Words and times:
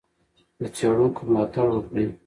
د 0.59 0.61
څېړونکو 0.75 1.21
ملاتړ 1.29 1.67
وکړئ. 1.71 2.07